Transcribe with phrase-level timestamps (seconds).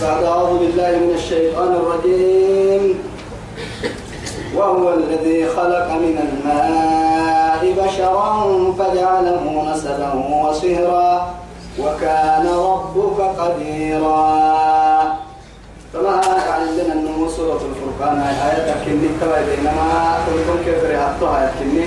[0.00, 2.98] بعد أعوذ بالله من الشيطان الرجيم.
[4.56, 8.32] وهو الذي خلق من الماء بشرا
[8.78, 10.10] فجعله نسبا
[10.44, 11.34] وصهرا
[11.78, 14.20] وكان ربك قديرا.
[15.92, 16.20] فما
[16.56, 21.84] عندنا النمو سورة الفرقان؟ آية كني تبا بينما كنتم كيف رهبتها كني.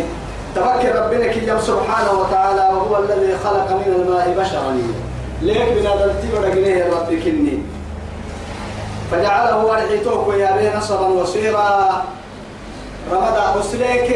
[0.55, 4.77] تفكر ربنا كي سبحانه وتعالى وهو الذي خلق من الماء بشرا.
[5.41, 7.57] ليك بنا دلتي ورقليه رب كني.
[9.13, 12.05] فجعله ورحيتوك ويا بين نصبا وصيرا.
[13.12, 14.09] رمضان أسليك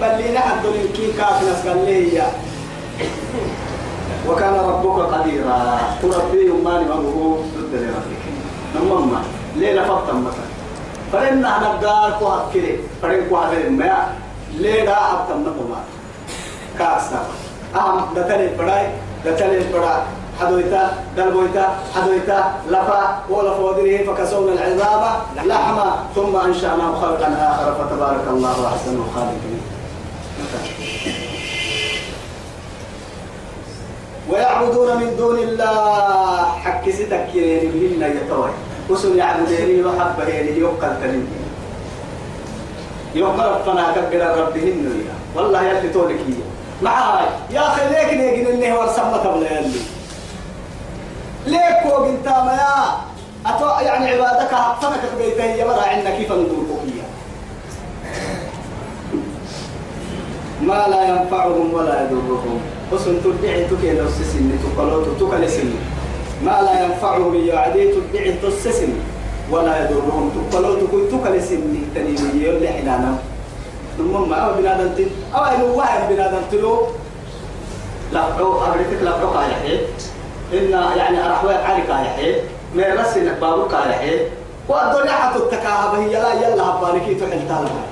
[0.00, 2.22] بل لي نحد للكي كاف نسقل
[4.28, 5.80] وكان ربك قديرا.
[6.02, 8.22] تربي يماني مبهو ضد لربك
[8.76, 9.22] نمما
[9.56, 10.48] ليلة فطن مثلا
[11.12, 14.08] فلن أنا قال كو هكذا فلن كو هكذا ما.
[14.58, 15.80] ليلة أبطن نمما
[16.78, 17.26] كاسا
[17.76, 18.14] أهم.
[18.16, 18.86] دتلي بداي
[19.24, 20.02] دتلي بداي
[20.40, 20.82] حدويتا
[21.16, 25.04] دلبويتا حدويتا لفا ولف ودره فكسونا العظام
[25.44, 29.60] لحما ثم أنشأناه خلقا آخر فتبارك الله أحسن الخالقين.
[34.30, 36.44] ويعبدون من دون الله.
[36.64, 38.50] حق ستكيرين لنا يتوي
[38.90, 41.26] وسن يعبدين وحبه يقل تنين.
[43.14, 45.04] يقل فنا كبر ربهن
[45.36, 46.20] والله يلي تولك
[46.82, 50.01] معاي يا أخي ليك نيجي إنه ورسمة قبل يلي.
[51.46, 52.58] ليك انت ما
[53.46, 56.66] أتو يعني عبادك حطنك بيته يا مرا عندنا كيف ندور
[60.62, 62.60] ما لا ينفعهم ولا يضرهم.
[62.92, 65.70] وسن تدعي تكي لو سسن تقلوت تكل سن
[66.44, 68.92] ما لا ينفعهم يا عدي تدعي تسسن
[69.50, 70.30] ولا يضرهم.
[70.50, 70.78] تقلوت
[71.10, 73.18] تكل سن تنيني يولي حنانا
[73.98, 76.86] ما أو بنادم تل أو إنه واحد بنادم تلو
[78.12, 79.78] لفعو أبريتك لفعو قايحي
[80.52, 82.34] إن يعني عليك قايحي
[82.74, 84.18] ما يرسلك بابك قايحي
[84.68, 85.94] والدنيا حتى التكاهب.
[85.94, 87.82] هي لا يلا هبانك تحل تالها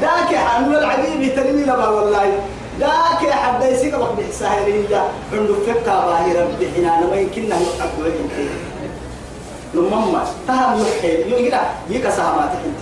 [0.00, 2.32] ذاك حنو العجيب تنمي لما والله.
[2.80, 8.48] ذاك حد يسيق بك بحساهلية عنده فكا باهرة بحنا ما يمكننا يقعد وجه
[9.74, 11.60] نمما تهم يحيل يقرا
[11.90, 12.80] يك سامات انت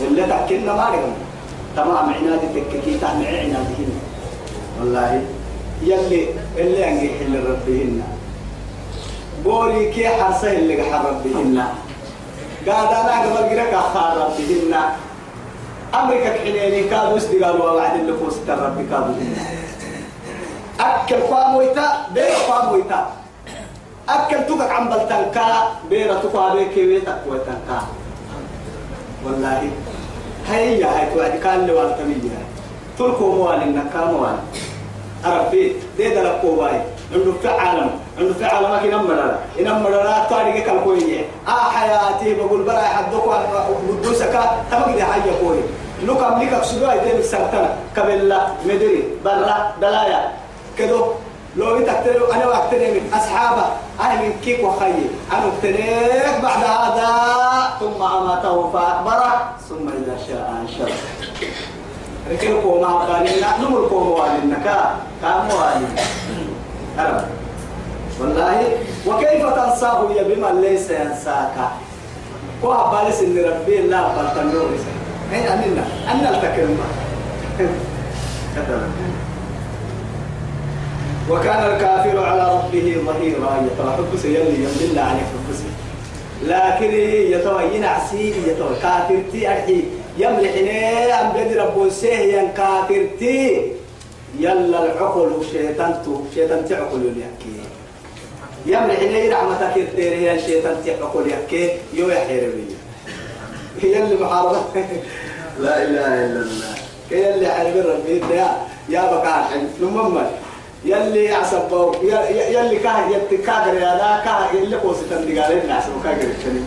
[0.00, 1.12] ولا تكلنا ما لكم
[1.76, 3.92] تمام عناد تككي تهم عنادهن
[4.80, 5.22] والله
[5.82, 6.26] يلي
[6.58, 8.02] اللي انجي حل ربهن
[9.44, 11.64] بوري كي حرسه اللي حر ربهن
[12.66, 14.74] قاعد أنا قبل قرا خار ربهن
[15.94, 19.14] أمريكا حنيني كادوا استقالوا وعد اللي فوق ستر ربي كادوا
[20.80, 23.10] أكل قامويتا بير قامويتا
[24.08, 25.46] أكل توكك عم بلتنكا
[25.90, 27.78] بير تقا بيك ويتك ويتنكا
[29.24, 29.70] والله
[30.48, 32.38] هيا هاي توعد كان لي والتمية
[32.98, 34.36] تلكو موال النكا موال
[35.24, 36.80] أربي دي دلقوا باي
[37.14, 42.80] عنده فعالم عنده فعالم ما كنا مرة إن مرة تاريخ كالكوية آه حياتي بقول برا
[42.80, 43.24] حدوك
[43.88, 44.40] ودوسك
[44.70, 45.60] تمك دي حاجة كوي
[46.04, 50.32] لو كم لك سبوا يدين سرطان كبلا مدري برا دلايا
[50.78, 51.04] كدو
[51.56, 53.66] لو يتكتلوا أنا وأكتني من أصحابه.
[54.00, 54.92] أنا من كيك وخي
[55.32, 57.10] أنا أكتنيك بعد هذا.
[57.80, 60.94] ثم أماته فأكبره ثم إذا شاء أنشره.
[62.30, 67.24] ركلكم ما قالنا نمركم والنا كا كام والنا
[68.20, 68.62] والله.
[69.06, 71.56] وكيف تنساه يا بما ليس ينساك؟
[72.62, 74.70] كوا بالس إن ربي لا بلتنور.
[75.32, 76.78] هي أننا أن التكلم
[81.30, 83.66] وكان الكافر على ربه ظهيرا.
[83.66, 85.60] يتوحب يلي يمدل عليك حبس.
[86.42, 86.94] لكن
[87.34, 89.84] يتوى ينعسي يتوى كافر تي أحي
[90.18, 93.62] يملحني أم بدي ربو سيه كافر تي.
[94.38, 97.69] يلا العقل شيطان تو شيطان تعقل يحكي.
[98.66, 102.64] يملحني رحمتك التيري يا شيطان تعقل يحكي يو يحيربي
[103.82, 104.60] هي اللي محاربة
[105.60, 106.74] لا إله إلا الله.
[107.10, 108.48] هي اللي حارب ربي يا
[108.88, 109.44] يا بكار
[109.82, 110.18] نمم
[110.84, 111.94] يلي عصب
[112.50, 115.62] يلي كاه يتكاغر يا لا كاه يلي قوس تندقال.
[115.62, 116.62] الناس وكاغر الشريف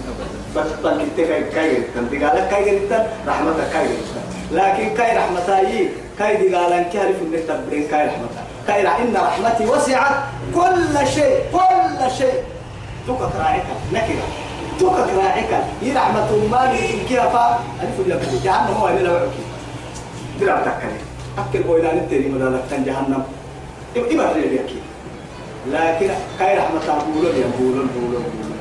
[0.55, 2.49] بس بل كتك كاغر تندقال.
[2.49, 3.97] كاغر رحمتك كاغر
[4.51, 5.89] لكن كاي رحمتاي
[6.19, 10.15] كاي دقالان كارف إنك تبرين كاي رحمتها كاي إن رحمتي وسعت
[10.55, 12.43] كل شيء كل شيء.
[13.07, 13.63] تكك راعيك
[13.93, 14.27] نكره
[14.79, 15.51] توكك راعيك.
[15.81, 16.75] هي رحمة الله
[17.09, 17.35] كيف
[17.83, 19.43] ألف لك جهنم هو اللي لو عكي
[20.39, 20.99] درا تكني
[21.37, 23.23] أكل بويلان التاني مدالك كان جهنم.
[23.97, 24.79] إما تريد يكي
[25.71, 26.09] لكن
[26.39, 26.79] كاي رحمة
[27.13, 28.57] بولون يا بولون بولون بولون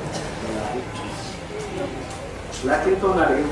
[2.65, 3.45] لكن تونا لقيت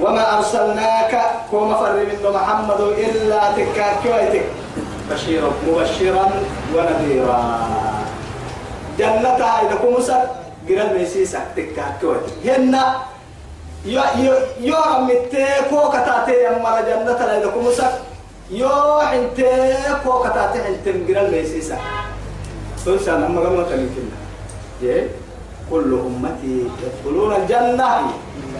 [0.00, 4.44] وما أرسلناك كوما فر من محمد إلا تكاك ويتك
[5.10, 6.26] بشيرا مبشرا
[6.74, 7.42] ونذيرا.
[8.98, 10.22] جنة إذا كمسك
[10.68, 12.84] قرال ميسيسك تكاكوت هنا
[13.84, 17.92] يو يو يو عمتي كو كتاتي يما جنة لا يدكم مسك
[18.50, 19.38] يو انت
[20.04, 21.78] كو كتاتي انت قرال ميسيسك
[22.86, 25.08] تنسى أما قبل تلكنا
[25.70, 27.88] كل أمتي يدخلون الجنة.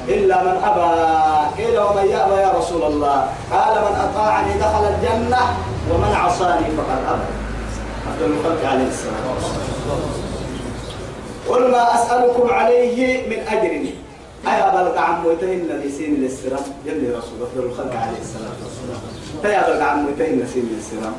[0.09, 0.91] إلا من أبى
[1.63, 3.29] قيل ومن يأبى يا رسول الله.
[3.53, 5.43] قال من أطاعني دخل الجنة
[5.91, 7.29] ومن عصاني فقد أبى.
[8.09, 9.15] أفضل الخلق عليه السلام.
[11.49, 13.75] قل ما أسألكم عليه من أجر.
[14.47, 18.55] أيا بلغ عم ويتهن لسين للسرام يلي رسول أفضل الخلق عليه السلام.
[19.43, 21.15] تيا بلغ عم ويتهن لسين للسرام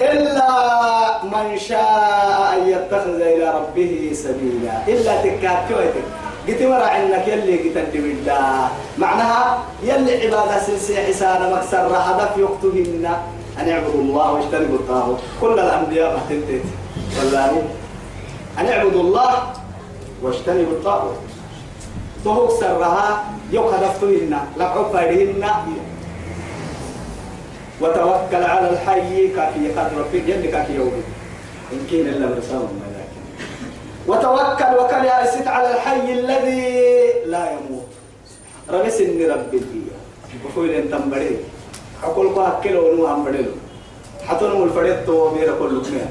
[0.00, 0.48] إلا
[1.24, 4.88] من شاء أن يتخذ إلى ربه سبيلا.
[4.88, 6.06] إلا تكاكوتك
[6.48, 8.68] قلت مرة عندك يلي قلت بالله
[8.98, 13.16] معناها يلي عبادة سنسي حسان مكسر هدف يكتبهن
[13.60, 15.18] أن يعبدوا الله واجتنبوا الطاغوت.
[15.40, 16.64] كل الأنبياء محتنتت
[17.18, 17.62] والله.
[18.58, 19.32] أن يعبدوا الله
[20.22, 21.20] واجتنبوا الطاغوت.
[22.24, 25.44] تهوك سرها يوك هدفتهن لقعوا فارهن
[27.80, 30.22] وتوكل على الحي كافي قد ربك.
[30.26, 30.92] جل كافي يوم
[31.72, 32.68] إن كان إلا برسالة
[34.08, 36.64] وتوكل وكل يا على الحي الذي
[37.26, 37.88] لا يموت.
[38.70, 39.60] رمس إن ربي
[40.46, 41.38] وفويل إن تنبري.
[42.04, 43.06] أقول كو أكل ونو
[44.28, 46.06] حتى نمو الفريد تو بيرا كل لكمين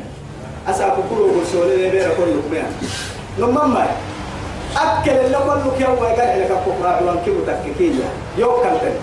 [0.69, 2.65] أسا كوكولو برسولي بيرا كل لكمين
[3.39, 3.87] نمم ما
[4.77, 8.95] أكل اللي كل لك يوم ويقال لك كفرا دوان كيبو تككية يوكل تن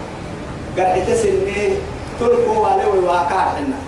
[0.79, 1.75] قال حتسني
[2.21, 3.79] تلقوا عليه ويواقع حنا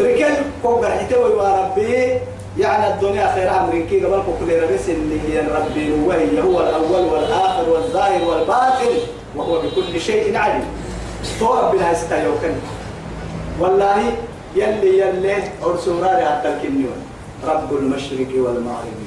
[0.00, 2.18] ركل كوبر حتوي وربي
[2.58, 8.24] يعني الدنيا خير أمريكي قبل كل ربس اللي هي ربي وهي هو الأول والآخر والظاهر
[8.24, 8.92] والباطن
[9.36, 10.64] وهو بكل شيء عليم.
[11.40, 12.54] تو ربي لها ستايوكن
[13.60, 13.96] والله
[14.56, 16.98] يلي يلي أرسوراري حتى الكنيون.
[17.48, 19.00] رب المشرق والمغرب.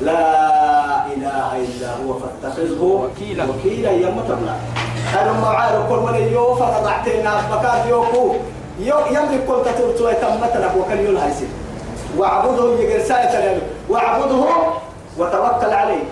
[0.00, 3.44] لا إله إلا هو فاتخذه وكيلا.
[3.44, 4.56] وكيلا يوم تبلغ
[5.22, 8.34] أنا ما عارف كل من يوفى ضعتنا بكات يوكو.
[8.80, 11.18] يو يملك كل تطور تم مثلا وكان يقول
[12.14, 13.58] هاي وعبده يقول ساية
[13.90, 14.44] وعبده
[15.18, 16.02] وتوكل عليه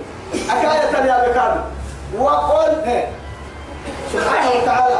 [0.50, 1.60] أكاية يا بكاد
[2.18, 3.08] وقل إيه
[4.12, 4.96] سبحانه وتعالى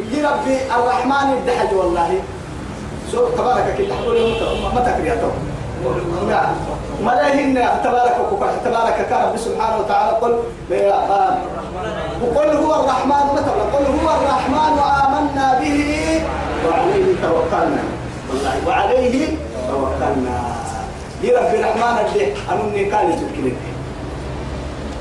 [0.00, 2.20] يجي ربي الرحمن الدحج والله.
[3.12, 4.16] سو تبارك كل حقول
[4.74, 5.10] ما تكري
[7.02, 7.54] ملاهن
[7.84, 8.16] تبارك
[8.64, 10.38] تبارك كرب سبحانه وتعالى قل
[12.22, 16.22] وقل هو الرحمن مثلا قل هو الرحمن وآمنا به.
[16.68, 17.82] وعليه توكلنا.
[18.30, 19.28] والله وعليه
[19.70, 20.38] توكلنا
[21.22, 23.52] يا رب الرحمن اللي أنني كان تبكي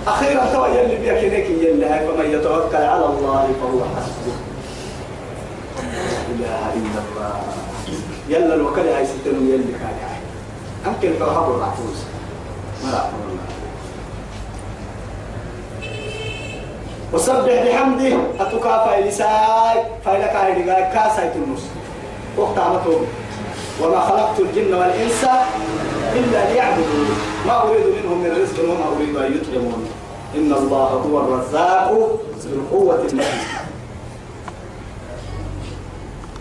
[0.07, 4.35] أخيرا تو يلي بيك لك يلي فمن يتوكل على الله فهو حسبه.
[6.39, 7.35] لا إله إلا الله.
[8.29, 10.23] يلا الوكل هاي ستنو يلي كان يعني
[10.87, 11.97] أمكن توهب الرحوز
[12.83, 13.09] ما رأى
[17.13, 18.17] وسبح بحمده.
[18.39, 21.61] أتكافى لساي فإلك هاي كاسايت النص
[22.37, 23.05] وقت عمتهم.
[23.81, 25.23] وما خلقت الجن والإنس
[26.15, 27.09] إلا ليعبدون.
[27.47, 29.89] ما أريد منهم من رزق وما أريد أن يطعمون.
[30.35, 31.91] إن الله هو الرزاق
[32.39, 33.23] ذو القوة المتين.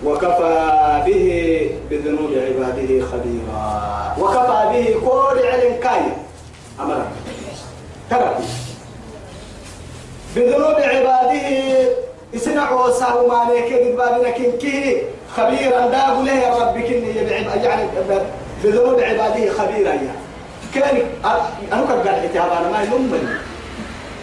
[0.04, 1.26] وكفى به
[1.90, 4.14] بذنوب عباده خبيرا.
[4.18, 6.02] وكفى به كل علم كاي
[6.80, 7.08] أمرك.
[8.10, 8.34] ترى
[10.36, 11.48] بذنوب عباده
[12.32, 15.02] يسمعوا سهو ما لك بابنا كنكي
[15.36, 17.10] خبيرا داب له يا رب كني
[17.64, 17.88] يعني
[18.64, 20.14] بذنوب عباده خبيرا يا
[20.74, 20.96] كان
[21.72, 22.38] أنا كان قال حتى
[22.72, 23.18] ما يلومني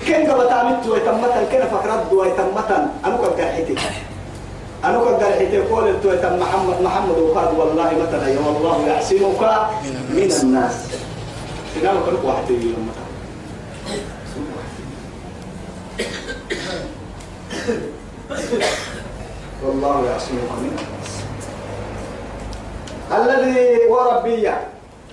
[0.08, 3.76] كان قبل تعملت ويتمتا كان فكرت ويتمتا أنا قال حتى
[4.84, 9.42] أنا كنت حتى يقول أنت محمد محمد وقال والله مثلا يا والله يعصمك
[10.10, 10.76] من الناس.
[11.82, 12.90] سنام كنت واحد يوم
[19.64, 20.95] والله يعصمك من الناس.
[23.12, 24.52] الذي وربي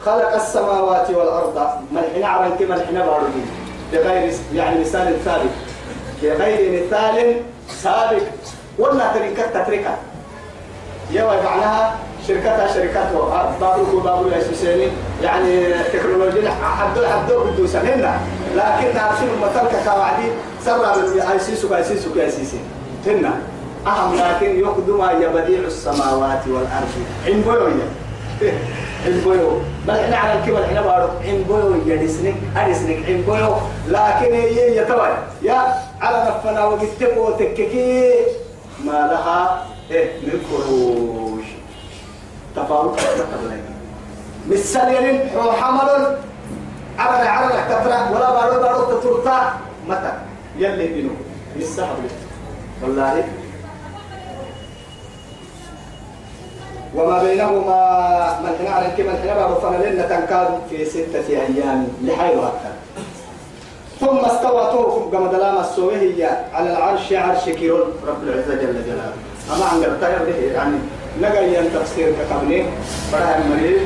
[0.04, 1.66] خلق السماوات والأرض.
[1.92, 3.46] ملحنا عرن كما ملحنا بارودين
[3.92, 5.50] بغير يعني مثال ثابت.
[6.22, 8.22] بغير مثال سابق
[8.78, 9.98] ولا تركت تتركها
[11.10, 11.94] يوا معناها
[12.28, 13.06] شركتها شركات
[13.60, 14.90] بابلو بابلو يا
[15.22, 18.20] يعني تكنولوجيا حدو حدو بدو سننا
[18.54, 20.28] لكن عارفين مثلك كواعدي
[20.64, 22.60] سرى ايسيسو ايسيسو ايسيسي
[23.06, 23.32] هنا.
[23.86, 26.92] أهم لكن يقدم يا بديع السماوات والأرض.
[27.28, 27.88] إن بيويا
[29.06, 29.50] إن بيو
[29.86, 31.08] بل إحنا على الكبر إحنا بارو.
[31.24, 33.54] إن بيو يدسنك أدسنك إن بيو
[33.88, 35.08] لكن هي يتوي
[35.42, 38.10] يا على نفنا وقتكو تككي
[38.84, 41.44] ما لها إيه من خروج.
[42.56, 43.00] تفاوت
[44.50, 44.78] مثل
[45.34, 46.16] حو حمل
[46.98, 49.52] عرر عرر كترة ولا بارو بارو تترتا.
[49.88, 50.12] متى؟
[50.58, 51.10] يلي بينو.
[51.56, 51.88] يستحب.
[52.82, 53.24] والله.
[56.94, 61.88] وما بينهما من هنا على كما هنا بارو فنلن تنكاد في ستة أيام
[62.20, 62.72] أكثر
[64.00, 67.92] ثم استوى توكم كما دلام السوهية على العرش عرش كيرون.
[68.06, 69.12] رب العزة جل جلاله.
[69.56, 70.76] أما عن قرطايا يعني
[71.20, 72.66] نقل ين تفسير كقبلين
[73.12, 73.80] فرح المريض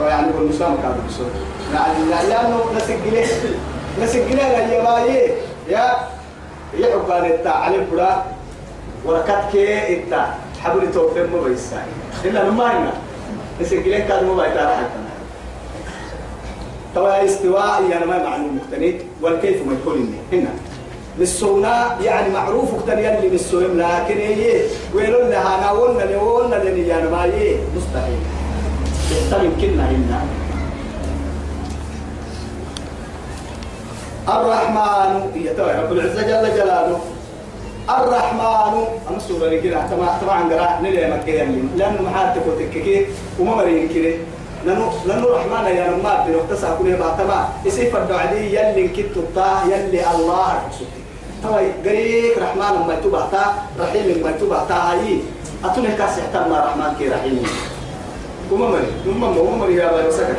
[0.00, 1.26] ويعني كل مسلم كان بسوط
[1.74, 3.26] يعني لأنه نسجله
[4.02, 5.30] نسجله يا باي
[5.68, 8.24] يا عبان التا على برا.
[9.04, 10.34] وركت كي التا
[10.66, 11.78] حبل توفين مو بيساي
[12.24, 12.92] إلا لما هنا.
[14.08, 15.06] كان مو بيتارا حتى
[16.94, 20.50] توا استواء يعني ما معنى مقتني والكيف ما يكون هنا.
[21.18, 24.60] بالسونا يعني معروف اختن يلي بالسوم لكن هي
[24.94, 28.18] ويلون لها ناولنا لولنا لني يعني ما هي مستحيل.
[29.10, 30.20] يحتمل كنا هنا.
[34.28, 37.00] الرحمن توا رب العزة جل جلاله.
[37.88, 38.74] الرحمن.
[39.10, 41.32] أنا سورة كده طبعا طبعا قرأ نلي مكة
[41.76, 43.06] لأنه محاتك وتككي
[43.38, 44.14] وما مرين كده.
[44.66, 50.48] لأنه لأنه رحمن يا نما بنقتص كله بعتما يسيف الدعدي يلي كتو تا يلي الله
[50.66, 51.00] رسولي
[51.42, 53.44] توا قريك رحمن ما تبعتا
[53.80, 55.18] رحيم ما تبعتا هاي
[55.64, 57.46] أتونه كاس يحتمل رحمن كي رحيم.
[58.52, 60.36] وما مري وما وما مري يا بني سكت.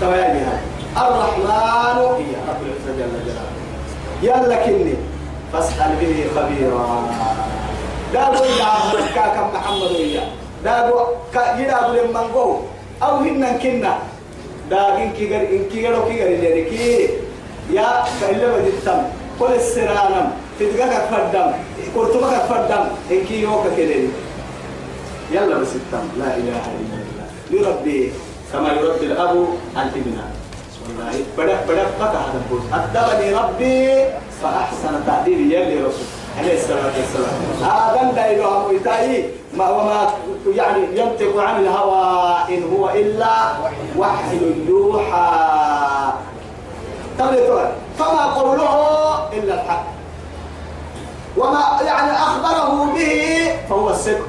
[0.00, 0.60] توا يا هاي
[0.96, 3.52] الرحمن هي رب العزة جل جلاله.
[4.22, 4.94] يلا كني.
[5.52, 6.86] فاسأل به خبيرا.
[8.12, 8.70] دابو يا
[9.14, 10.24] كاكا محمد ويا
[10.64, 10.98] دابو
[11.34, 12.56] كا يدابو لمن قو
[13.02, 13.98] أو هن كنا.
[14.70, 16.22] داقين كي غير إن كي غيرو كي.
[16.22, 17.10] غير يعني كي
[17.70, 20.26] يا كإلا بدي تام كل السرانم.
[20.58, 21.48] تدقى فردم.
[21.94, 22.84] كرتما فردم.
[23.10, 24.12] إن كي يوكا كلين
[25.30, 27.26] يلا بس التام لا إله إلا الله.
[27.50, 28.12] يربي
[28.52, 29.34] كما يربي الأب
[29.76, 30.16] الابن
[30.82, 31.14] والله.
[31.38, 32.62] بدأ بدأ بقى هذا البوز.
[32.74, 33.78] أدبني ربي.
[34.42, 37.34] فأحسن تعديلي يلي رسول عليه الصلاة والسلام.
[37.62, 40.10] هذا دايلو هم يتاي ما وما
[40.54, 43.52] يعني ينطق عن الهوى إن هو إلا
[43.98, 46.12] وحي يوحى.
[47.98, 48.74] فما قوله
[49.32, 49.84] إلا الحق؟
[51.36, 54.26] وما يعني أخبره به فهو الصدق.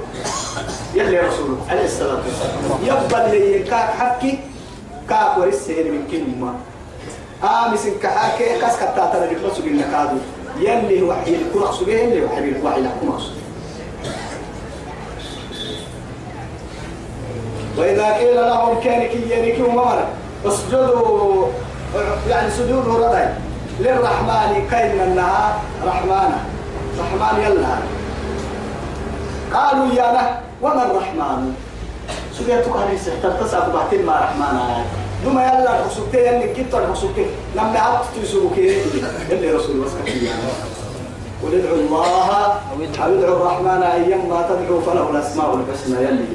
[0.93, 2.79] يلي رسوله عليه الصلاة والسلام.
[2.83, 4.39] يبقى اللي كاك حكي
[5.09, 6.53] كاك ورسه من كلمة.
[7.43, 10.17] آمس كحاكي كاس كتاتا لك رسول النكادو
[10.59, 13.41] يلي وحي الكون أقصده يلي وحي الوحي الكون أقصده
[17.77, 20.07] وإذا قيل لهم كان كي يريكي ومرة
[20.45, 21.47] اسجدوا
[22.29, 23.25] يعني سجود ردي
[23.79, 25.53] للرحمن كين النهار
[25.85, 26.39] رحمانا.
[26.99, 27.75] رحمن يلا.
[29.53, 31.53] قالوا يا له وما الرحمن؟
[32.37, 32.73] سجدتك
[33.05, 34.85] سحتر تسعة بعتين مع رحمانا.
[35.23, 38.77] دوما يلا الحسوكتين يلي كنت الحسوكتين لما عبت تسوكي
[39.31, 40.29] اللي رسول وسكتي
[41.43, 46.25] قل ادعوا الله أو ادعوا الرحمن أيما تدعوا فله الأسماء الحسنى يلي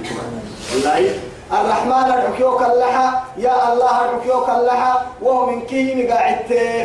[0.72, 1.10] والله
[1.52, 3.08] الرحمن الحكيوك اللحى.
[3.38, 4.92] يا الله الحكيوك اللحى.
[5.22, 6.36] وهو من كيم قاعد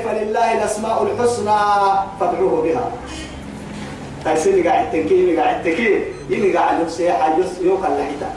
[0.05, 1.59] فلله الأسماء الحسنى
[2.19, 2.91] فادعوه بها.
[4.23, 8.29] تايسين قاعد تنكيم قاعد تكيم يمي قاعد يسيح يوك اللحيتا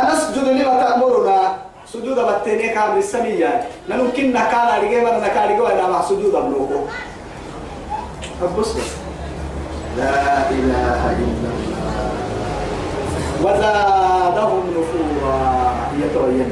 [0.00, 1.40] أنا أسجد لما تأمرنا.
[1.92, 3.64] سجود بتني كامل السمية.
[3.88, 6.80] لنمكن نكال أرجع من نكال أرجع أنا مع سجود أبلوكو
[8.42, 8.76] أبص
[9.98, 12.10] لا إله إلا الله.
[13.44, 15.40] وزادهم نفورا.
[16.00, 16.50] يتوين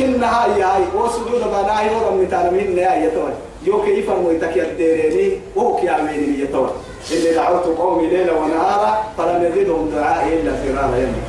[0.00, 0.82] إن هاي هاي.
[0.94, 3.34] وسجود بناي ورم متعلمين يا يتوين
[3.66, 6.70] يو كيف الميتك يديرني وهو كيامين يتوين
[7.12, 9.04] إني دعوت قومي ليلا ونهارا.
[9.18, 10.96] فلم يزدهم دعائي إلا فرارا.
[10.96, 11.20] يمي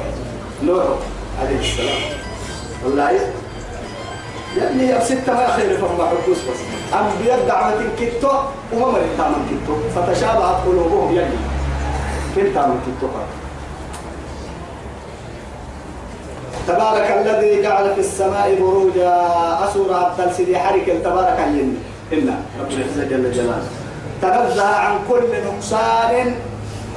[0.64, 0.84] نوح.
[1.42, 2.02] عليه السلام.
[2.86, 3.12] والله.
[4.58, 6.60] يعني يا ستة ما خير فما حدوث بس.
[6.94, 8.32] أنبياء دعوة كتو
[8.74, 9.76] وما مريت من كتو.
[9.96, 11.36] فتشابهت قلوبهم يعني
[12.36, 13.08] كنت من كتو
[16.68, 19.14] تبارك الذي جعل في السماء بروجا.
[19.64, 21.78] أسورة التلسيد حرك تبارك الين
[22.12, 23.68] إلا رب العزة جل جلاله.
[24.22, 26.36] تنزه عن كل نقصان.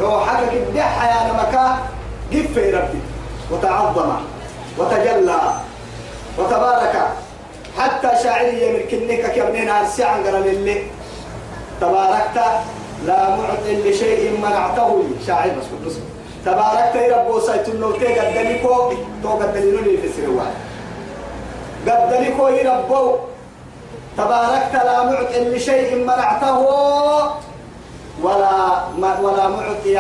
[0.00, 1.78] روحك الدحى يا نمكا
[2.33, 3.13] قف ربي.
[3.51, 4.11] وتعظم
[4.79, 5.41] وتجلى
[6.39, 6.97] وتبارك.
[7.79, 10.83] حتى شاعرية من كنك كابنين أرسي عن اللي
[11.81, 12.39] تباركت.
[13.07, 15.03] لا معطي لشيء منعته.
[15.27, 15.97] شاعر بس بس
[16.45, 20.55] تباركت يا رب وسيت النوتي قدنيكو تو قدنينو لي في السروال
[21.89, 23.19] قدنيكو يا رب.
[24.19, 26.59] تباركت لا معطي لشيء منعته.
[28.23, 28.55] ولا
[28.99, 29.99] ما ولا معطي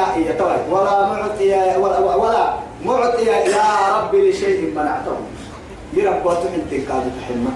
[0.70, 3.64] ولا معطي ولا, ولا معطي يا
[3.96, 5.16] رب لشيء منعته.
[5.94, 7.52] يربوا تحنتين كادو تحمة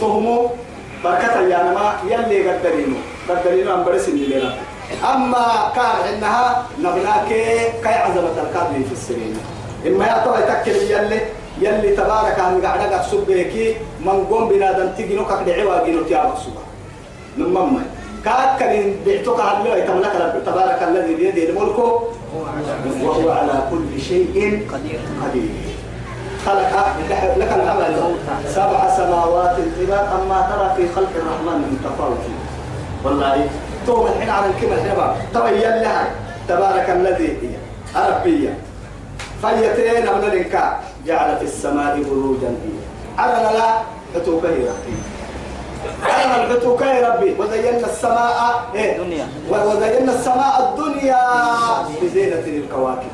[0.00, 0.50] تهمو
[1.04, 2.96] بركة يا نما يلي قدرينو.
[3.28, 4.54] قدرينو أم برس اللي لنا
[5.04, 7.28] أما كان إنها نبلاك
[7.82, 9.36] كي عزمة الكادو في السنين.
[9.86, 11.20] إما يعطوا يتكل يلي
[11.60, 16.64] يلي تبارك عن قاعدة سبيكي من قوم بنادم تيجي نوكك دعوا جينو تيابك سبا
[17.38, 17.76] نمم
[18.24, 20.12] كاك كان بعتك على يتملك
[20.46, 21.78] تبارك الذي بيده الملك.
[23.02, 25.00] وهو على كل شيء قدير.
[26.46, 26.72] خلق
[27.36, 27.94] لك الأمل.
[28.48, 32.24] سبع سماوات طباق أما ترى في خلق الرحمن من تفاوت.
[33.04, 33.48] والله
[33.86, 36.10] توم الحين على الكلمة الحين تبين لها
[36.48, 37.56] تبارك الذي هي
[37.94, 38.58] عربية
[39.40, 40.80] فيتين من الإنكار.
[41.06, 42.54] جعل في السماء بروجا
[43.18, 43.68] على لا
[44.14, 44.48] فتوكه
[46.02, 47.34] ربي على الفتوكه ربي.
[47.38, 51.20] وزينا السماء إيه؟ دنيا وزينا السماء الدنيا
[52.02, 53.12] بزينة الكواكب.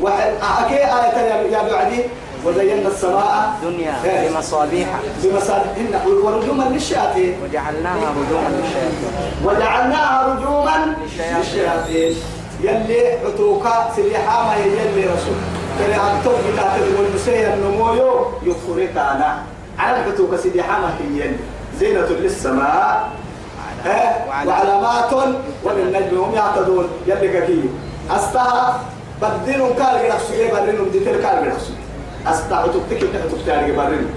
[0.00, 2.02] واحد أكي آية يا يا بعدي
[2.44, 4.88] وزينا السماء دنيا إيه؟ بمصابيح.
[5.22, 6.06] بمصابيح.
[6.24, 7.36] ورجوما للشياطين.
[7.44, 9.12] وجعلناها رجوما للشياطين.
[9.44, 10.96] وجعلناها رجوما
[11.38, 12.16] للشياطين.
[12.60, 15.38] يلي عتوكا سليحا ما يلي رسول.
[15.78, 19.42] كري أنتم بتاعت المسيح النمويو يفرق أنا
[19.78, 21.30] على العتوكا سليحا ما هي
[21.78, 23.08] زينة للسماء؟
[24.46, 25.12] وعلامات
[25.64, 26.88] وبالنجم هم يعتدون.
[27.06, 27.64] يلي كثير
[28.10, 28.80] أستها
[29.22, 31.84] بدلهم كال جرح سجى برينهم دي تل كال جرح سجى
[32.26, 34.10] أستا عتوك تكي عتوك تاري برينهم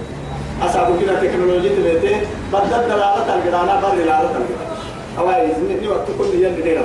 [0.62, 2.20] أسابو كده تكنولوجيا تبتة
[2.52, 4.76] بدل دلالة الجرانا بر دلالة الجرانا
[5.18, 6.82] أواي ني وقت كل يلي دينا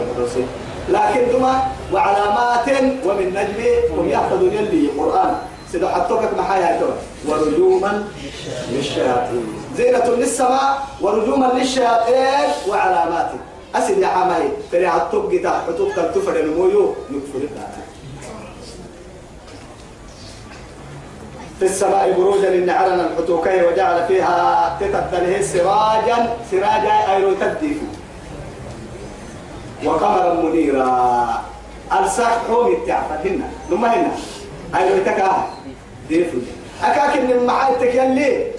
[0.90, 1.54] لكن دما
[1.94, 2.68] وعلامات
[3.06, 3.60] ومن نجم
[3.98, 5.36] هم يحفظون يلي القرآن
[5.74, 6.90] سيدو حطوك محايا تو
[7.26, 8.06] ورجوما
[8.70, 9.46] للشياطين.
[9.78, 13.32] زينة للسماء ورجوما للشياطين وعلامات
[13.76, 17.42] أسد يا حماي فري حطوك جتا حطوك تلتفر المويو يكفر
[21.60, 26.18] في السماء بروجا للنعرنا الحتوكي وجعل فيها تتبدله سراجا
[26.52, 27.78] سراجا أيرو تديف
[29.86, 31.42] وقمرا منيرا.
[32.00, 33.48] الساق حوم التعفى هنا.
[33.72, 34.14] لما هنا.
[34.76, 35.48] أيرو تكا
[36.10, 36.38] ديفو.
[36.84, 38.52] أكاك من معايتك يلي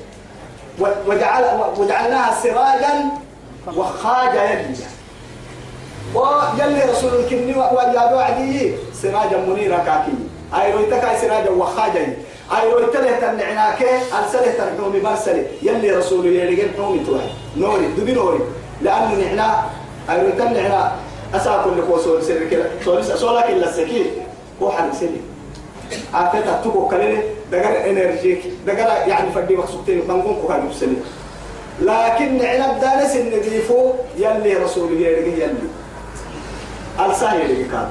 [0.78, 1.44] وجعل
[1.78, 2.94] وجعلناها سراجا
[3.76, 4.74] وخاجا يلي
[6.14, 10.12] ويلي رسول الكني ويا بعدي سراجا منيرا كاكي
[10.54, 12.16] أيرو تكا سراجا وخاجا
[12.56, 13.82] أيرو تله تنعناك.
[14.18, 17.86] أرسله تنحومي برسله يلي رسول يلي حومي توحي نوري.
[17.86, 18.40] دبي نوري.
[18.82, 19.62] لأنه نحنا
[20.10, 20.92] أيرو تنعنا
[21.34, 24.06] أساكل لك وصول سر كلا سولس سولك إلا السكين.
[24.62, 24.72] هو
[26.14, 27.18] عفتها تكو كلني
[27.52, 30.96] دقر إنرجيك دقر يعني فدي مقصودين بنقوم كوكا سلي
[31.80, 35.68] لكن نحنا بدانس النبيفو يلي رسول يلي يلي.
[37.00, 37.88] ألسان يلي كان.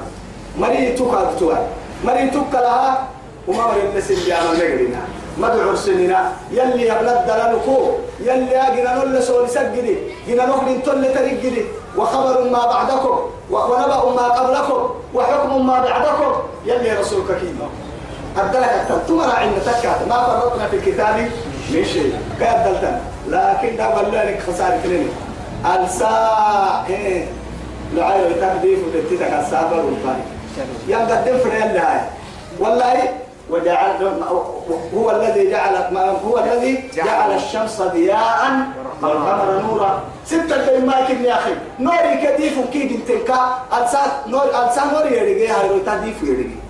[0.58, 1.68] مري توكا توكا
[2.04, 3.08] مري توكا لها
[3.48, 5.02] وما مري النسل بيانا نقرنا
[5.38, 7.76] مدعو سننا يلي يبلد دلنكو
[8.20, 9.96] يلي أجنا نول سول سجدي
[10.28, 11.64] جنا نخل تل ترجدي
[11.98, 13.16] وخبر ما بعدكم
[13.50, 14.80] ونبأ ما قبلكم
[15.14, 16.32] وحكم ما بعدكم.
[16.66, 17.68] يلي رسولك كيما.
[18.36, 21.16] أدلك أكتب تمرا عند تكات ما فرطنا في الكتاب
[21.70, 22.18] من شيء.
[22.40, 25.06] كأدلتنا لكن ده لك خسارة كلني
[25.84, 27.24] الساعة إيه؟
[27.94, 30.22] لعيل تهديف وتتتك السافر والفاني
[30.88, 32.00] ينقدم فريال لهاي
[32.60, 32.96] والله
[33.50, 34.22] وجعل
[34.94, 38.50] هو الذي جعل هو الذي جعل الشمس ضياء
[39.02, 40.02] والقمر نورا.
[40.26, 41.54] ستة ما كن يا أخي.
[41.80, 43.58] نوري كديف وكيد انتلكا.
[43.82, 46.63] ألسان نور ألسان نور يرجع هاي تديف يرجع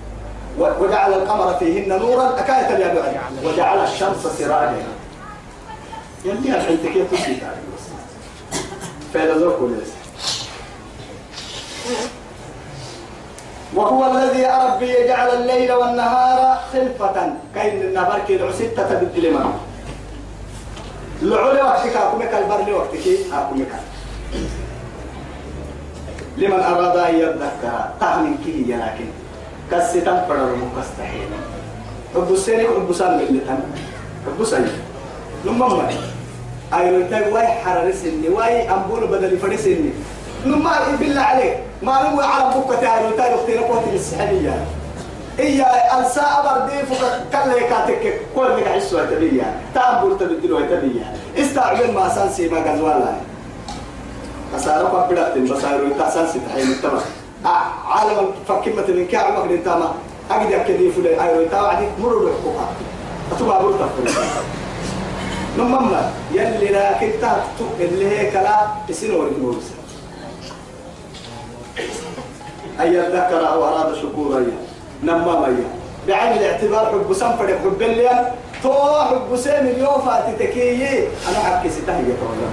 [0.59, 4.83] وجعل القمر فيهن نورا أكاية اليابع وجعل الشمس سراجا
[6.25, 7.39] يلي الحين تكيف تسيط
[9.15, 9.71] فإذا ذوق
[13.75, 17.33] وهو الذي ربي يجعل الليل والنهار خلفة.
[17.55, 19.53] كاين النهار كي ستة بالدلمان
[21.23, 23.07] لعول وقتك أكمك البر وقتك.
[23.33, 23.73] أكمك
[26.37, 29.24] لمن أراد أن يذكر تهمن كي لكن.
[29.71, 31.29] كستم فرر مكستحيل.
[32.15, 33.59] حب السنة حب سنة اللتن
[34.27, 34.73] حب سنة
[35.45, 35.89] لما ما
[36.73, 39.91] أيوة تاي واي حرر سني واي أمبول بدل فرسني
[40.47, 44.65] لما بالله عليك ما نمو على بكة تاي تاي أختي نقوتي السحنية
[45.39, 51.07] إيا الساعة بردي فوق كل كاتك كل لك عسوا تبيا تأمبول تبدلوا تبيا
[51.39, 53.13] استعمل ما سانسي ما غزوالا
[54.57, 57.24] أسارك أبدأت بسارو تاسانسي تحيل التمام
[57.89, 59.95] عالم فكمة من كعب مقدر تاما.
[60.31, 62.69] أجد أكدي فلي أيوة تاوا عدي مرور حقوقها
[63.33, 63.89] أتوقع برتا
[65.59, 69.73] نمما يلي لكن تاتو اللي هي كلا تسنور المورس
[72.81, 74.47] أي ذكر أو أراد شكورا
[75.03, 75.65] نمما يا
[76.09, 80.71] بعين الاعتبار حب سنفر حب اللي تو حب سيم اليوم فاتتكي
[81.29, 81.39] أنا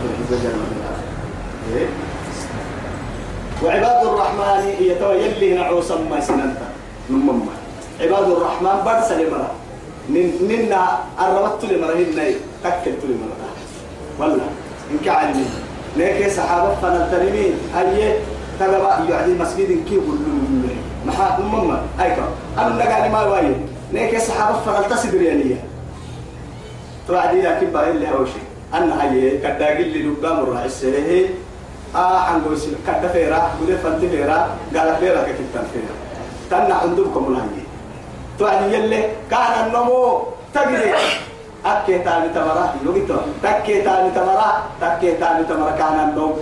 [0.06, 1.88] العزة جل وعلا إيه؟
[3.64, 6.68] وعباد الرحمن يتويلي نعوسا ما سننتا.
[7.10, 7.42] نمم
[8.02, 9.52] عباد الرحمن برس لمرا
[10.50, 10.82] ننا
[11.22, 12.26] الربط لمرا هنا
[12.64, 13.36] تكلت لمرا.
[14.20, 14.48] والله
[14.92, 15.08] إنك
[15.98, 18.14] ليك صحابة فنالترمين أي
[18.60, 20.70] تبقى يعني مسجد كي يقولون
[21.06, 22.26] محا نمم أيكا
[22.58, 23.58] أنا قال ما وايد.
[23.94, 25.56] ليك صحابة فنالتسدر يعني
[27.08, 28.42] توعدي لكن اللي هوشي.
[28.74, 30.86] أنا هاي كداقل اللي لقام الرئيس
[31.96, 34.40] هي آه حنقول كده فيرا بده فنت فيرا
[34.76, 35.96] قال فيرا كتبتن فيرا
[36.52, 37.64] تنا عندكم الهي
[38.40, 40.24] توعدي يلي كان النمو
[40.54, 40.94] تجري
[41.66, 44.50] أكي تاني تمرا يوجيتو تكي تاني تمرا
[44.82, 46.34] تكي تاني تمرا كان النوم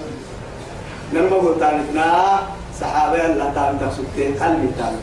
[1.13, 2.39] نرمو تاني نا
[2.81, 4.97] صحابة الله تاني تسكتين قلبي تاني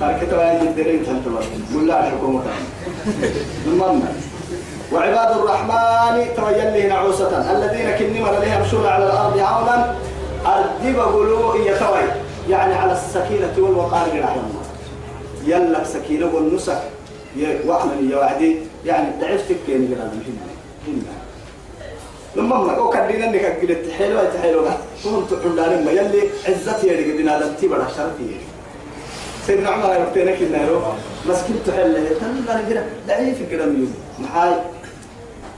[0.00, 1.42] فركت وايد الدرين تنتظر
[1.74, 2.40] ولا الحكومة
[3.66, 4.02] المهم
[4.92, 9.94] وعباد الرحمن تويلي نعوسة الذين كنمر لهم يمشون على الأرض عونا
[10.46, 12.08] أردب قلوء يتوي
[12.48, 14.62] يعني على السكينة والوقار الله.
[15.46, 16.78] يلك سكينة والنسك.
[17.36, 20.10] يا وعدي يعني ضعفتك كين هنا.
[20.88, 21.14] هنا.
[22.36, 24.70] لما ما أو كدينا إنك قلت حلوة حلوة
[25.04, 28.36] هم تقولون ما يلي عزتي يلي قدنا لنتي بلا شرفي
[29.46, 30.84] سيدنا عمر يرتينا كنا يروح.
[31.28, 32.82] مسكين تحل تنبر كده.
[33.08, 34.52] ضعيف كده ميوم محاي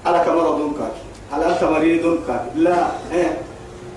[0.07, 0.93] على كمرض كاك
[1.33, 2.87] هل أنت مريض كاك لا.
[3.13, 3.39] إيه.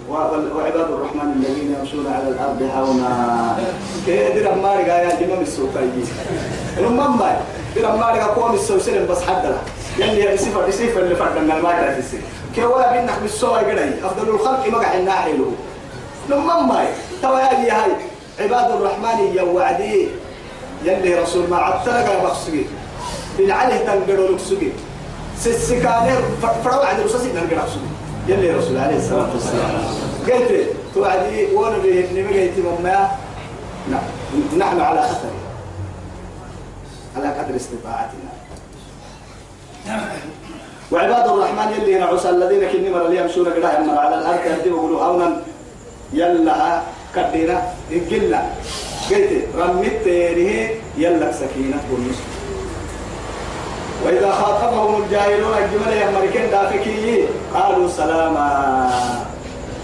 [0.09, 3.57] وعباد الرحمن الذين يمشون على الأرض هونا
[4.05, 5.83] كيدر أماري قايا جمم السوقي
[6.77, 7.19] المهم
[7.75, 9.55] در أماري قوم السوسين بس حد
[9.97, 12.15] يلي يسيفر يسيفر اللي فردنا ما تعرف
[12.55, 15.51] كي ولا بينك بالسوق قدي أفضل الخلق ما قاعد ناحله
[16.29, 16.71] المهم
[17.21, 17.91] توا يا هاي.
[18.39, 20.07] عباد الرحمن يا وعدي
[20.83, 22.63] يلي رسول ما عتلقى بخسقي
[23.37, 24.69] بالعلي تنقلوا لك سقي
[25.39, 26.21] سكانير
[26.63, 27.93] فروا عند رسول تنقلوا سقي
[28.27, 29.71] يلي رسول عليه الصلاة والسلام
[30.27, 33.11] قلت توعدي وأنا به نبي قلت مما
[34.57, 35.33] نحن على خطر.
[37.17, 38.31] على قدر استطاعتنا.
[40.91, 45.41] وعباد الرحمن يلي نعوس الذين كنمر اللي يمشون قدام على الأرض يهدي ويقولوا اونا
[46.13, 46.81] يلا
[47.15, 47.61] كدينا
[48.11, 48.49] قلنا
[49.09, 52.32] قلت رميت تيريه يلا سكينة والنصر
[54.05, 58.89] وإذا خاطبهم الجاهلون الجمل يا مريكين دافكي قالوا سلاما.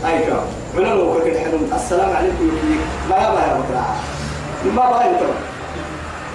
[0.06, 0.44] أيكا
[0.76, 2.52] من لو كنت حلم السلام عليكم
[3.10, 3.86] ما يبا يا بكرة
[4.76, 5.34] ما بقى يتم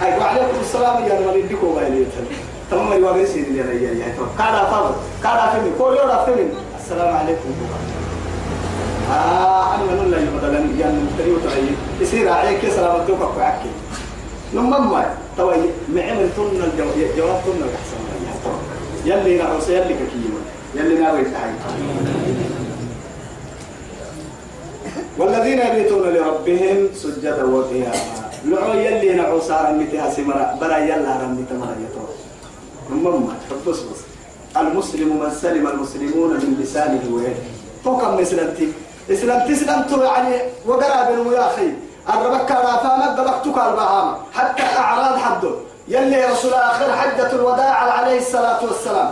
[0.02, 2.24] أيكا وعليكم السلام يا مريد ديكو ما يليتم
[2.70, 4.24] تمام ما يواجه سيدي يا رجال يا تو.
[4.38, 6.48] كارا فاضل كارا فيني كل يوم فيني
[6.80, 7.50] السلام عليكم.
[9.12, 13.70] آه أنا من الله يبدل أن يصير عليك سلامتك وعكي
[14.54, 14.92] نمم
[15.36, 15.56] توي
[15.94, 18.00] معمل تون الجواب تون الأحسن.
[19.04, 20.40] يلي نعوس يلي ككيما
[20.74, 21.50] يلي ناوي تحي
[25.18, 27.94] والذين يبيتون لربهم سجدا وقياما.
[28.44, 32.10] لعو يلي نعوس رمتها سمرا برا يلا رمت مرا يطور
[32.90, 33.28] نمم
[33.66, 34.00] بص بص
[34.56, 37.34] المسلم من سلم المسلمون من لسانه ويده.
[37.84, 38.68] فوق مسلمتي
[39.10, 41.68] اسلمتي اسلمت يعني وقرأ بن يا أخي.
[42.08, 44.16] الربك رافا قبقتك البهام.
[44.32, 45.50] حتى أعراض حده.
[45.88, 49.10] يلي رسول آخر حجة الوداع عليه الصلاة والسلام.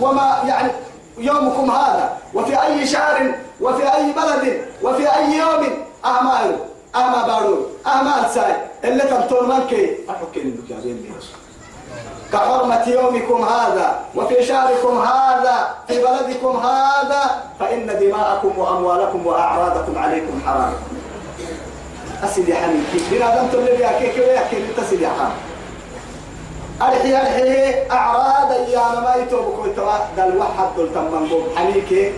[0.00, 0.72] وما يعني
[1.18, 6.56] يومكم هذا؟ وفي أي شهر؟ وفي أي بلد؟ وفي أي يوم؟ أعمال
[6.96, 8.56] أما بارون أعمال ساي.
[8.84, 9.72] اللي تبطل منك.
[10.10, 10.94] أحكي لك يا
[12.32, 20.72] كحرمة يومكم هذا وفي شهركم هذا في بلدكم هذا فإن دماءكم وأموالكم وأعراضكم عليكم حرام.
[22.24, 25.54] أسد يا حبيبي بنا دم تقول لي كيف كيف كيف تسد يا حبيبي
[26.82, 32.12] أرحي أرحي أعراض أيام ما يتوب كل توا دل واحد دل تمام بوم حنيك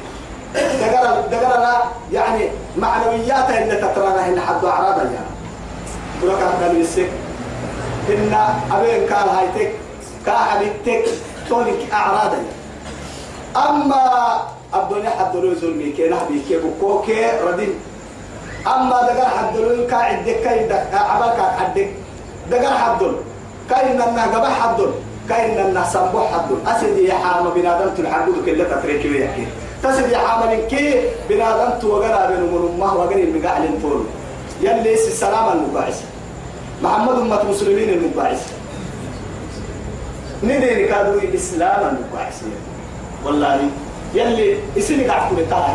[0.54, 5.26] دقر دقر لا يعني معنويات اللي تترانا هن حد أعراض أيام.
[6.22, 7.10] بروك هذا السك.
[8.08, 8.34] إن
[8.72, 9.72] أبين قال هايتك
[10.26, 11.04] كحبيبتك
[11.48, 12.32] تونك أعراض
[13.56, 14.42] أما
[14.74, 17.74] الدنيا حد له ظلمي كي نحبي كي بكوكي ردين.
[18.66, 20.58] أما دقر حدل كاعد كاي
[20.92, 21.88] عبالك حدك.
[22.50, 23.12] دقر حدل
[23.70, 24.90] كاي ننا قبح حدل
[25.28, 29.46] كاي ننا سنبو حدل أسد يا حام بنادم تلحدل كلا تتريك ويحكي.
[29.82, 34.04] تسد يا حام كي بنادم توغرا بين مرمه وغني المقاعد طول
[34.60, 36.02] يلي السلام المباعث.
[36.82, 38.42] محمد أمة مسلمين المباعث.
[40.42, 42.42] ندير كادوا الإسلام المباعث.
[43.24, 43.60] والله
[44.14, 45.74] يلي اسمي قاعد كل طالع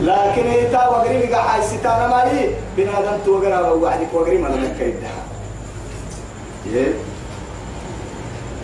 [0.00, 5.22] لكن إيتا وقري بقى حاي ستانا ما هي بنادم توقرا ووعدك وقري ما لك كيدها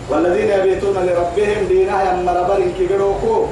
[0.09, 3.45] والذين يبيتون لربهم دينها يما ربر كبيروكو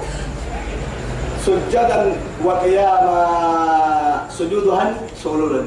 [1.45, 2.15] سجدا
[2.45, 4.27] وقياما.
[4.29, 5.65] سجودها سولولا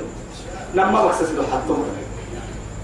[0.74, 1.74] نما مكسس حتى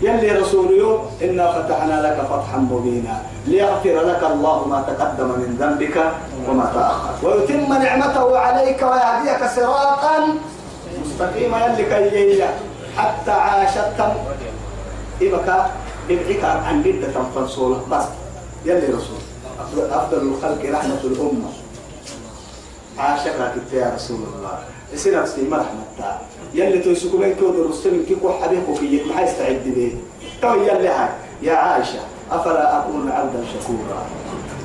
[0.00, 3.22] يلي رسول يوم إنا فتحنا لك فتحا مبينا.
[3.48, 5.96] ليغفر لك الله ما تقدم من ذنبك
[6.48, 7.14] وما تأخر.
[7.22, 10.16] ويتم نعمته عليك ويهديك صراطا
[11.04, 12.48] مستقيما يلي
[12.96, 13.98] حتى عاشت
[15.22, 15.58] إبكى
[16.11, 18.04] إبعك عن جدة فنصولة بس
[18.64, 19.20] يلي رسول.
[19.90, 21.50] أفضل, الخلق رحمة الأمة.
[22.98, 24.58] عاشقك يا رسول الله؟
[24.94, 26.18] نفسي مرحمة تا
[26.54, 29.96] يلي تويسكو من كود الرسول كيكو حبيبك في ما يستعد به
[30.42, 31.08] تو يلي هاي.
[31.42, 32.00] يا عائشة
[32.32, 34.00] أفلا أكون عبدا شكورا.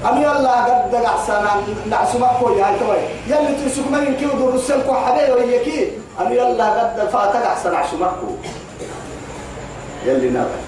[0.09, 1.43] أم يلا قد أحسن
[1.89, 2.97] نعسما كوي هاي توي
[3.27, 8.27] يلي تويسكو من كود الرسول كو حبيبه يكي أم يلا قد فاتك أحسن عسمكو
[10.05, 10.59] يلي نبي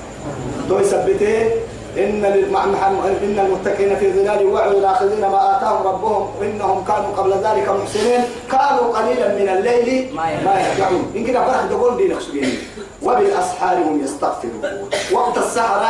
[0.69, 1.51] تو يثبته
[1.97, 6.27] إن إن المتقين في ظلال وعي الآخذين ما آتاهم ربهم.
[6.41, 8.21] إنهم كانوا قبل ذلك محسنين.
[8.51, 11.12] كانوا قليلا من الليل ما يرجعون.
[11.15, 12.58] إن كده فرح تقول دي نخسرين
[13.06, 14.89] وبالأسحار هم يستغفرون.
[15.12, 15.82] وقت السحر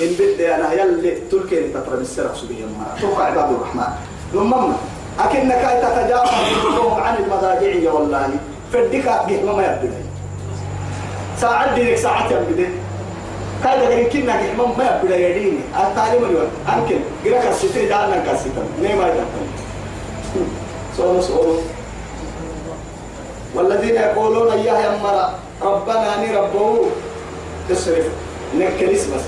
[0.00, 3.90] إن بدي أنا يلي تلك تطرب السرق سبيه ما توقع عباد الرحمن.
[4.32, 4.54] ثم
[5.20, 8.30] أكنك تتجاوز عن المضاجع والله.
[8.72, 10.02] فدك بهم ما يبدأ
[11.40, 12.68] ساعة دينك ساعة يبدأ
[13.64, 19.08] كذا غير كنا كمان ما يبدا يديني التعليم اليوم أمكن غير كسيتي دارنا كسيتا نيما
[19.08, 19.46] يدخل
[20.96, 21.58] سؤال سؤال.
[23.54, 26.86] والذين يقولون يا يمرا ربنا ني ربه.
[27.68, 28.08] تصرف.
[28.54, 29.24] نكريس بس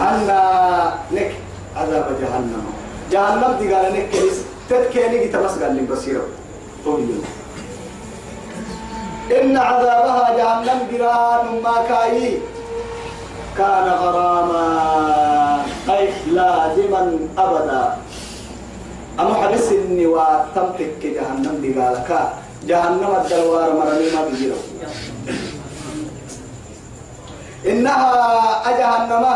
[0.00, 0.40] عنا
[1.12, 1.32] نك
[1.76, 2.64] عذاب جهنم.
[3.12, 4.36] جهنم دي قال نكريس
[4.70, 6.26] تتكيني تمس قال لي بصيرة.
[9.40, 12.38] إن عذابها جهنم جيران ما كاي.
[13.58, 14.68] كان غراما.
[15.90, 17.96] أي لازما أبدا.
[19.20, 22.10] أما حدث إني وتمتك جهنم دي قالك
[22.66, 24.56] جهنم الدلوار مرمي ما بيجيرو.
[27.66, 28.12] إنها
[28.70, 29.26] أجهنم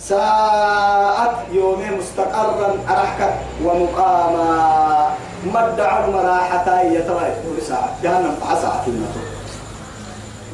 [0.00, 3.34] ساءت يوم مستقرا أرحكت
[3.64, 5.10] ومقاما.
[5.44, 7.34] مدع مراحة يتوائد
[7.68, 9.20] ساعة جهنم فعسعة المتو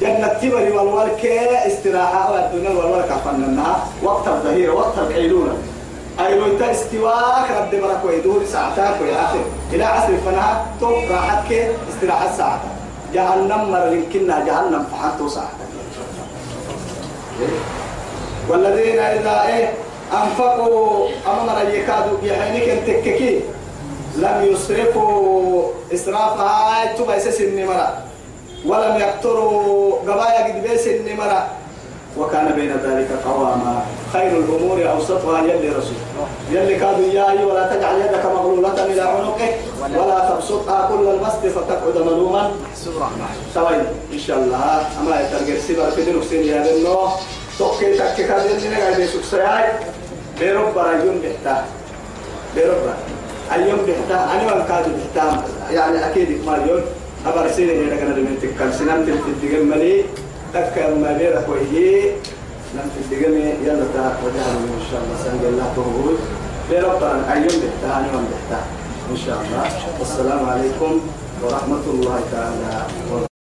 [0.00, 1.26] جنة تبري والورك
[1.66, 5.52] استراحة والدنيا والورك فننها وقت الظهيرة وقت القيلولة.
[6.20, 12.60] أي لو استواء رد مرك ويدور ساعتك ويأخر إلى عصر فنها توقع حتى استراحة ساعة
[13.14, 15.48] جهنم مر يمكننا جهنم فحنتو ساعة
[18.48, 19.72] والذين إذا إيه
[20.12, 23.40] أنفقوا أمر يكادوا بحينك تككي
[24.16, 26.94] لم يسرفوا إسرافها.
[26.94, 27.98] تبا يسس النمرة.
[28.66, 31.48] ولم يقتروا قبايا قد بيس النمرة.
[32.18, 33.82] وكان بين ذلك قواما.
[34.12, 35.98] خير الأمور أوسطها يلي رسول.
[36.50, 42.50] يلي كادوا إياي ولا تجعل يدك مغلولة إلى عنقك ولا تبسطها كل البسط فتقعد ملوما.
[43.54, 43.76] سوي
[44.12, 44.86] إن شاء الله.
[45.00, 47.08] أما يترجع سيبر في سين يا بنو.
[47.58, 49.64] توكي تكي كادين نيجا بيسوك سياي.
[50.40, 51.64] بيرب برايون بيحتا.
[52.54, 52.94] بيرب
[53.54, 54.18] اليوم بيحتا.
[54.32, 55.44] أنا وان كادو بيحتا.
[55.70, 56.82] يعني أكيد ما اليوم
[57.26, 58.74] أبر سيني هنا كنا دمين تكال.
[58.74, 60.04] سنان تلتدقل ملي
[60.54, 62.14] تكا ما بيرك وهي
[62.74, 63.34] لم تلتقل
[63.66, 65.16] يلا تا وجهنا إن شاء الله.
[65.24, 66.18] سنجل الله تهود.
[66.70, 68.08] بيرب اليوم بيحتا أنا
[69.10, 69.64] إن شاء الله.
[69.98, 70.92] والسلام عليكم
[71.42, 72.74] ورحمة الله تعالى
[73.10, 73.33] وبركاته.